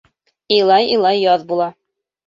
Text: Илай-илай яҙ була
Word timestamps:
Илай-илай 0.57 1.23
яҙ 1.27 1.47
була 1.53 1.73